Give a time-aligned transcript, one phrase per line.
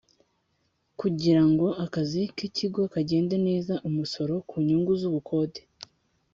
[0.99, 5.61] Kugira ngo akazi k ikigo kagende neza umusoro ku nyungu z ubukode